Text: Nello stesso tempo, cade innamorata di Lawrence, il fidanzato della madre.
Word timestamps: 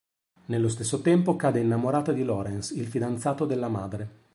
Nello 0.45 0.67
stesso 0.67 1.01
tempo, 1.01 1.35
cade 1.35 1.59
innamorata 1.59 2.11
di 2.11 2.23
Lawrence, 2.23 2.73
il 2.73 2.87
fidanzato 2.87 3.45
della 3.45 3.67
madre. 3.69 4.09